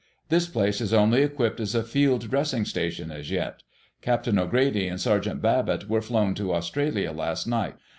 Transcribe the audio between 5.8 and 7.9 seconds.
were flown to Australia last night.